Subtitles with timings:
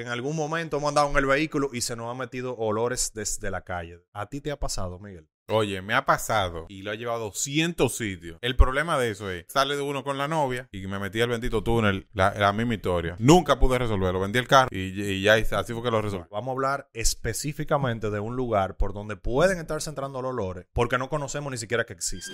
[0.00, 3.48] En algún momento hemos andado en el vehículo y se nos han metido olores desde
[3.52, 4.00] la calle.
[4.12, 5.28] ¿A ti te ha pasado, Miguel?
[5.46, 8.38] Oye, me ha pasado y lo ha llevado 200 sitios.
[8.40, 11.28] El problema de eso es, sale de uno con la novia y me metí al
[11.28, 13.14] bendito túnel, la, la misma historia.
[13.20, 16.24] Nunca pude resolverlo, vendí el carro y, y ya así fue que lo resolví.
[16.28, 20.98] Vamos a hablar específicamente de un lugar por donde pueden estarse entrando los olores porque
[20.98, 22.32] no conocemos ni siquiera que existe.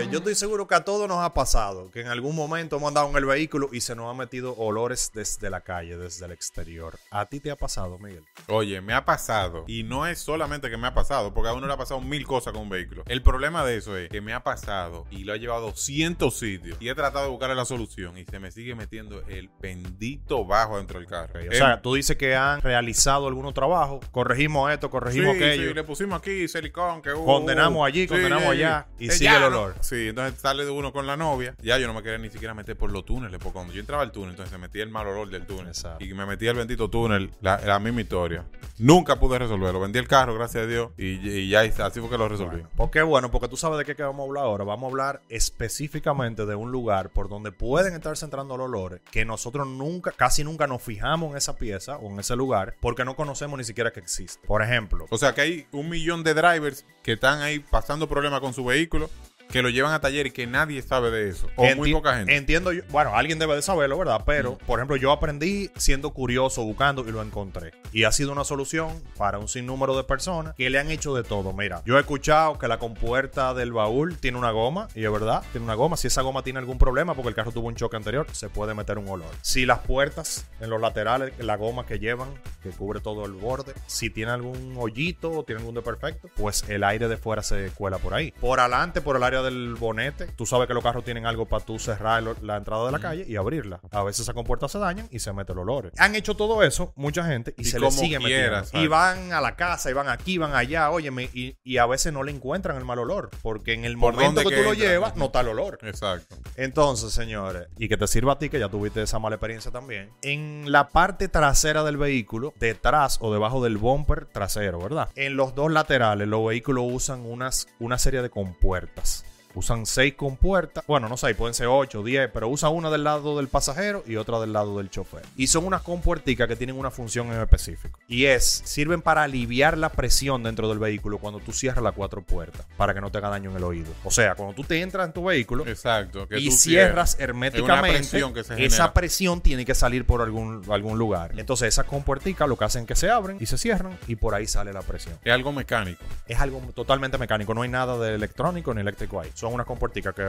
[0.00, 2.88] Señores, yo estoy seguro que a todos nos ha pasado que en algún momento hemos
[2.88, 6.32] andado en el vehículo y se nos han metido olores desde la calle, desde el
[6.32, 6.98] exterior.
[7.10, 8.24] ¿A ti te ha pasado, Miguel?
[8.48, 9.64] Oye, me ha pasado.
[9.66, 12.26] Y no es solamente que me ha pasado, porque a uno le ha pasado mil
[12.26, 13.02] cosas con un vehículo.
[13.06, 16.36] El problema de eso es que me ha pasado y lo ha llevado a 200
[16.38, 16.76] sitios.
[16.80, 20.76] Y he tratado de buscarle la solución y se me sigue metiendo el bendito bajo
[20.78, 21.34] dentro del carro.
[21.34, 25.68] O El- sea, tú dices que han realizado algunos trabajos, corregimos esto, corregimos Sí, aquello.
[25.68, 29.74] sí, le pusimos aquí silicón, que uh, Condenamos allí, condenamos allá, y sigue el olor.
[29.90, 31.56] Sí, entonces sale de uno con la novia.
[31.60, 34.04] Ya yo no me quería ni siquiera meter por los túneles, porque cuando yo entraba
[34.04, 35.66] al túnel, entonces se metía el mal olor del túnel.
[35.66, 36.04] Exacto.
[36.04, 38.44] Y me metí al bendito túnel, la, la misma historia.
[38.78, 39.80] Nunca pude resolverlo.
[39.80, 42.62] Vendí el carro, gracias a Dios, y, y ya así fue que lo resolví.
[42.76, 43.02] ¿Por qué?
[43.02, 44.62] Bueno, porque tú sabes de qué que vamos a hablar ahora.
[44.62, 49.24] Vamos a hablar específicamente de un lugar por donde pueden estarse entrando los olores que
[49.24, 53.16] nosotros nunca, casi nunca nos fijamos en esa pieza o en ese lugar porque no
[53.16, 54.46] conocemos ni siquiera que existe.
[54.46, 58.40] Por ejemplo, O sea que hay un millón de drivers que están ahí pasando problemas
[58.40, 59.10] con su vehículo,
[59.52, 61.48] que lo llevan a taller y que nadie sabe de eso.
[61.56, 62.36] O muy poca gente.
[62.36, 64.22] Entiendo yo, bueno, alguien debe de saberlo, ¿verdad?
[64.24, 67.72] Pero, por ejemplo, yo aprendí siendo curioso, buscando y lo encontré.
[67.92, 71.24] Y ha sido una solución para un sinnúmero de personas que le han hecho de
[71.24, 71.52] todo.
[71.52, 75.42] Mira, yo he escuchado que la compuerta del baúl tiene una goma, y es verdad,
[75.52, 75.96] tiene una goma.
[75.96, 78.74] Si esa goma tiene algún problema porque el carro tuvo un choque anterior, se puede
[78.74, 79.30] meter un olor.
[79.42, 82.28] Si las puertas en los laterales, la goma que llevan,
[82.62, 86.84] que cubre todo el borde, si tiene algún hoyito o tiene algún desperfecto, pues el
[86.84, 88.32] aire de fuera se cuela por ahí.
[88.40, 91.64] Por adelante, por el área del bonete, tú sabes que los carros tienen algo para
[91.64, 93.80] tú cerrar el- la entrada de la calle y abrirla.
[93.90, 95.92] A veces esas compuertas se dañan y se mete el olor.
[95.98, 98.28] Han hecho todo eso, mucha gente, y, Y se le como sigue quiera,
[98.60, 98.64] metiendo.
[98.66, 98.84] ¿sabes?
[98.84, 102.12] Y van a la casa, y van aquí, van allá, óyeme, y, y a veces
[102.12, 105.16] no le encuentran el mal olor, porque en el ¿Por momento que tú lo llevas,
[105.16, 105.78] no está el olor.
[105.82, 106.36] Exacto.
[106.56, 110.10] Entonces, señores, y que te sirva a ti, que ya tuviste esa mala experiencia también.
[110.22, 115.08] En la parte trasera del vehículo, detrás o debajo del bumper trasero, ¿verdad?
[115.16, 119.24] En los dos laterales, los vehículos usan unas, una serie de compuertas.
[119.54, 120.84] Usan seis compuertas.
[120.86, 124.16] Bueno, no sé, pueden ser ocho, diez, pero usa una del lado del pasajero y
[124.16, 125.22] otra del lado del chofer.
[125.36, 127.98] Y son unas compuerticas que tienen una función en específico.
[128.06, 132.22] Y es, sirven para aliviar la presión dentro del vehículo cuando tú cierras las cuatro
[132.22, 133.92] puertas, para que no te haga daño en el oído.
[134.04, 136.28] O sea, cuando tú te entras en tu vehículo, Exacto.
[136.28, 140.22] que y tú cierras herméticamente, una presión que se esa presión tiene que salir por
[140.22, 141.32] algún, algún lugar.
[141.36, 144.34] Entonces esas compuertas lo que hacen es que se abren y se cierran y por
[144.34, 145.18] ahí sale la presión.
[145.24, 146.04] Es algo mecánico.
[146.26, 149.30] Es algo totalmente mecánico, no hay nada de electrónico ni eléctrico ahí.
[149.40, 150.22] Son unas compuertas que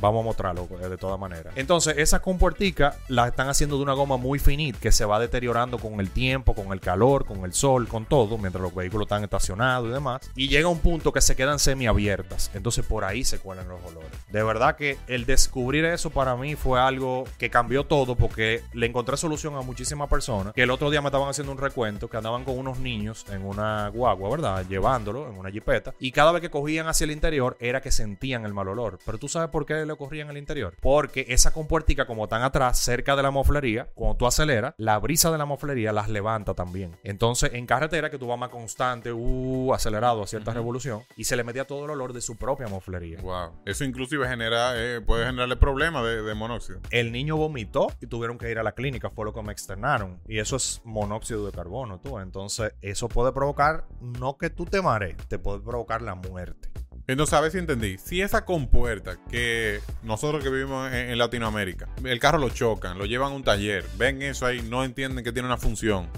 [0.00, 1.52] vamos a mostrarlo eh, de todas maneras.
[1.56, 5.78] Entonces esas compuertas las están haciendo de una goma muy finita que se va deteriorando
[5.78, 9.22] con el tiempo, con el calor, con el sol, con todo, mientras los vehículos están
[9.22, 10.30] estacionados y demás.
[10.34, 12.50] Y llega un punto que se quedan semiabiertas.
[12.54, 14.10] Entonces por ahí se cuelan los olores.
[14.30, 18.86] De verdad que el descubrir eso para mí fue algo que cambió todo porque le
[18.86, 22.16] encontré solución a muchísimas personas que el otro día me estaban haciendo un recuento que
[22.16, 24.64] andaban con unos niños en una guagua, ¿verdad?
[24.66, 25.92] Llevándolo en una jipeta.
[25.98, 28.98] Y cada vez que cogían hacia el interior era que sentían el mal olor.
[29.04, 30.76] Pero tú sabes por qué le corrían el interior.
[30.80, 35.30] Porque esa compuertica como están atrás, cerca de la moflería, cuando tú aceleras, la brisa
[35.30, 36.96] de la moflería las levanta también.
[37.02, 41.36] Entonces en carretera que tú vas más constante, uh, acelerado a cierta revolución, y se
[41.36, 43.20] le metía todo el olor de su propia moflería.
[43.20, 43.52] Wow.
[43.64, 46.80] Eso inclusive genera, eh, puede generarle problemas de, de monóxido.
[46.90, 50.20] El niño vomitó y tuvieron que ir a la clínica, fue lo que me externaron.
[50.26, 52.18] Y eso es monóxido de carbono, tú.
[52.18, 56.70] Entonces, eso puede provocar, no que tú te marees, te puede provocar la muerte.
[57.06, 57.98] Entonces, a ver si entendí.
[57.98, 63.04] Si esa compuerta que nosotros que vivimos en, en Latinoamérica, el carro lo chocan, lo
[63.04, 66.08] llevan a un taller, ven eso ahí, no entienden que tiene una función.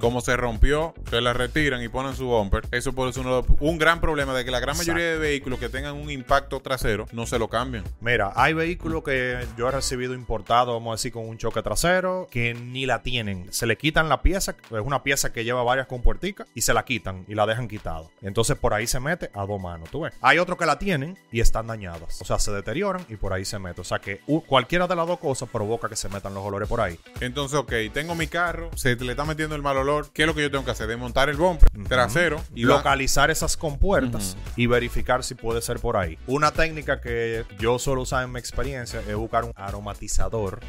[0.00, 2.64] Como se rompió, se la retiran y ponen su bumper.
[2.70, 5.68] Eso puede ser uno un gran problema de que la gran mayoría de vehículos que
[5.68, 7.84] tengan un impacto trasero no se lo cambian.
[8.00, 12.28] Mira, hay vehículos que yo he recibido importados, vamos a decir, con un choque trasero,
[12.30, 13.52] que ni la tienen.
[13.52, 16.86] Se le quitan la pieza, es una pieza que lleva varias compuerticas, y se la
[16.86, 18.04] quitan y la dejan quitada.
[18.22, 20.14] Entonces por ahí se mete a dos manos, tú ves.
[20.22, 22.22] Hay otros que la tienen y están dañadas.
[22.22, 23.82] O sea, se deterioran y por ahí se mete.
[23.82, 26.80] O sea que cualquiera de las dos cosas provoca que se metan los olores por
[26.80, 26.98] ahí.
[27.20, 29.89] Entonces, ok, tengo mi carro, se le está metiendo el mal olor.
[30.12, 30.86] ¿Qué es lo que yo tengo que hacer?
[30.86, 35.96] Desmontar el bumper trasero y va- localizar esas compuertas y verificar si puede ser por
[35.96, 36.18] ahí.
[36.26, 40.60] Una técnica que yo suelo usar en mi experiencia es buscar un aromatizador.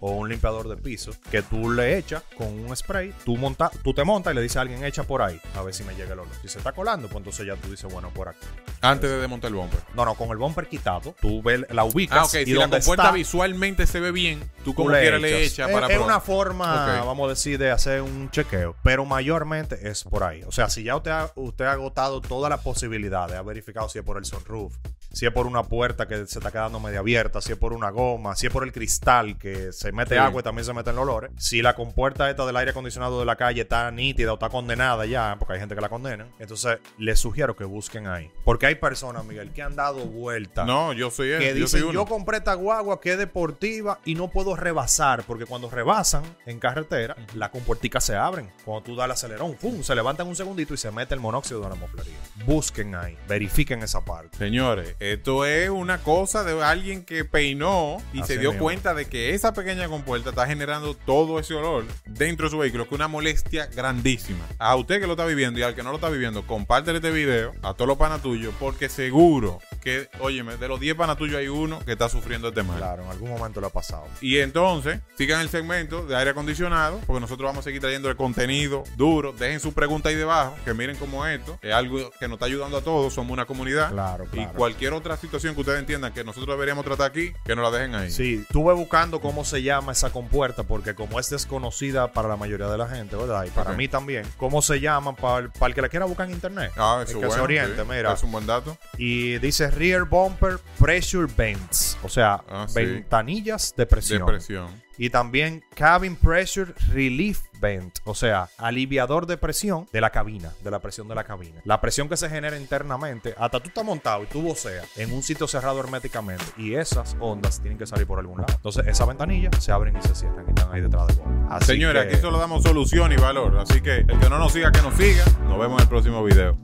[0.00, 3.94] O un limpiador de piso que tú le echas con un spray, tú, monta, tú
[3.94, 6.12] te montas y le dices a alguien, echa por ahí, a ver si me llega
[6.12, 6.34] el olor.
[6.42, 8.46] Si se está colando, pues entonces ya tú dices, bueno, por aquí.
[8.82, 9.80] Antes de desmontar el bumper.
[9.94, 12.34] No, no, con el bumper quitado, tú ves, la ubicas Ah, ok.
[12.34, 15.70] y Si la compuerta está, visualmente se ve bien, tú como quieras le echas.
[15.70, 16.06] para es, probar.
[16.10, 20.42] una forma, vamos a decir, de hacer un chequeo, pero mayormente es por ahí.
[20.46, 23.98] O sea, si ya usted ha, usted ha agotado todas las posibilidades, ha verificado si
[23.98, 24.74] es por el sunroof,
[25.16, 27.88] si es por una puerta que se está quedando media abierta, si es por una
[27.88, 30.18] goma, si es por el cristal que se mete Sí.
[30.20, 33.36] agua y también se meten olores, si la compuerta esta del aire acondicionado de la
[33.36, 37.18] calle está nítida o está condenada ya, porque hay gente que la condena, entonces les
[37.18, 38.30] sugiero que busquen ahí.
[38.44, 41.38] Porque hay personas, Miguel, que han dado vueltas No, yo soy él.
[41.38, 45.46] que yo dicen yo compré esta guagua que es deportiva y no puedo rebasar porque
[45.46, 49.82] cuando rebasan en carretera las compuerticas se abren cuando tú das el acelerón ¡fum!
[49.82, 53.82] se levantan un segundito y se mete el monóxido de la moflería busquen ahí verifiquen
[53.82, 58.50] esa parte Señores, esto es una cosa de alguien que peinó y Así se dio
[58.52, 58.64] mismo.
[58.64, 62.84] cuenta de que esa pequeña compuerta está generando todo ese olor dentro de su vehículo,
[62.84, 64.44] que es una molestia grandísima.
[64.58, 67.10] A usted que lo está viviendo y al que no lo está viviendo, compártele este
[67.10, 71.36] video a todos los panas tuyos, porque seguro que, óyeme, de los 10 panas tuyos
[71.38, 72.78] hay uno que está sufriendo este mal.
[72.78, 77.00] claro en algún momento lo ha pasado Y entonces, sigan el segmento de aire acondicionado,
[77.06, 79.32] porque nosotros vamos a seguir trayendo el contenido duro.
[79.32, 82.76] Dejen su pregunta ahí debajo, que miren como esto, es algo que nos está ayudando
[82.78, 83.92] a todos, somos una comunidad.
[83.92, 84.52] Claro, Y claro.
[84.54, 87.94] cualquier otra situación que ustedes entiendan que nosotros deberíamos tratar aquí, que nos la dejen
[87.94, 88.10] ahí.
[88.10, 92.66] Sí, estuve buscando cómo se llama esa compuerta, porque como es desconocida para la mayoría
[92.68, 93.44] de la gente, ¿verdad?
[93.46, 93.76] Y para Ok.
[93.76, 96.72] mí también, ¿cómo se llama para, para el que la quiera buscar en internet?
[96.76, 97.88] Ah, El eso que bueno, se oriente, sí.
[97.88, 98.12] mira.
[98.12, 98.76] Es un buen dato.
[98.98, 102.74] Y dice Rear Bumper Pressure Vents, o sea, Ah, sí.
[102.82, 104.20] ventanillas de presión.
[104.20, 104.86] Depresión.
[104.98, 110.70] Y también Cabin Pressure Relief Vent, o sea, aliviador de presión de la cabina, de
[110.70, 111.60] la presión de la cabina.
[111.64, 115.22] La presión que se genera internamente, hasta tú estás montado y tú voceas en un
[115.22, 118.54] sitio cerrado herméticamente y esas ondas tienen que salir por algún lado.
[118.54, 121.66] Entonces, esas ventanillas se abren y se cierran y están ahí detrás de vos.
[121.66, 123.58] Señores, que- aquí solo damos solución y valor.
[123.58, 125.24] Así que el que no nos siga, que nos siga.
[125.46, 126.56] Nos vemos en el próximo video.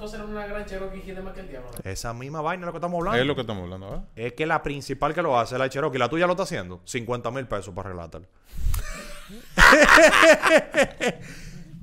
[0.00, 1.48] Miguel, ¿te ha pasado que tú haces una gran Cherokee y de más que el
[1.48, 1.70] diablo?
[1.84, 3.20] Esa misma vaina de lo que estamos hablando.
[3.20, 4.04] Es lo que estamos hablando, ¿verdad?
[4.16, 5.98] Es que la principal que lo hace es la Cherokee.
[5.98, 6.80] La tuya lo está haciendo.
[6.84, 8.26] 50 mil pesos para arreglártela.